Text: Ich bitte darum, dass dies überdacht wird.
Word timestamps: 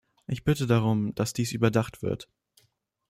Ich 0.25 0.43
bitte 0.43 0.65
darum, 0.65 1.13
dass 1.13 1.31
dies 1.31 1.51
überdacht 1.51 2.01
wird. 2.01 2.27